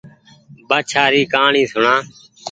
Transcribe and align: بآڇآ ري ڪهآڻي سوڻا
بآڇآ 0.69 1.03
ري 1.13 1.21
ڪهآڻي 1.33 1.63
سوڻا 1.71 1.95